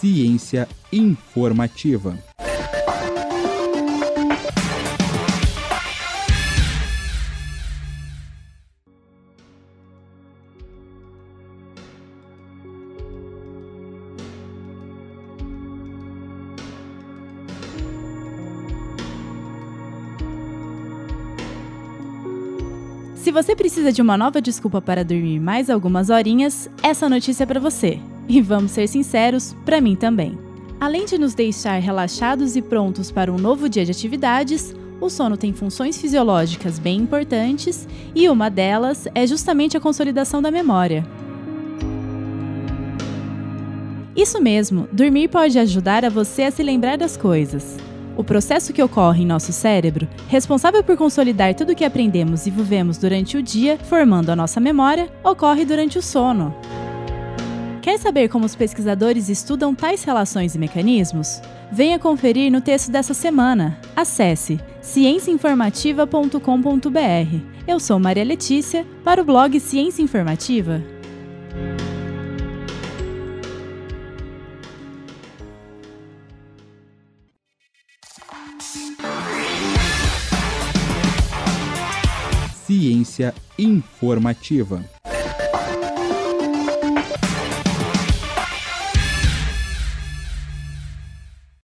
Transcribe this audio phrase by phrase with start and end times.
[0.00, 2.18] Ciência informativa.
[23.26, 27.46] Se você precisa de uma nova desculpa para dormir mais algumas horinhas, essa notícia é
[27.46, 27.98] para você.
[28.28, 30.38] E vamos ser sinceros, para mim também.
[30.78, 35.36] Além de nos deixar relaxados e prontos para um novo dia de atividades, o sono
[35.36, 41.04] tem funções fisiológicas bem importantes e uma delas é justamente a consolidação da memória.
[44.14, 47.76] Isso mesmo, dormir pode ajudar a você a se lembrar das coisas.
[48.16, 52.50] O processo que ocorre em nosso cérebro, responsável por consolidar tudo o que aprendemos e
[52.50, 56.54] vivemos durante o dia, formando a nossa memória, ocorre durante o sono.
[57.82, 61.40] Quer saber como os pesquisadores estudam tais relações e mecanismos?
[61.70, 63.78] Venha conferir no texto dessa semana.
[63.94, 67.40] Acesse cienciainformativa.com.br.
[67.68, 70.82] Eu sou Maria Letícia, para o blog Ciência Informativa.
[82.66, 84.82] Ciência informativa.